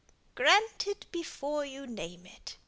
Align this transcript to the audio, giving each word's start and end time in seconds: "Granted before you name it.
"Granted 0.33 1.05
before 1.11 1.63
you 1.63 1.85
name 1.85 2.25
it. 2.25 2.55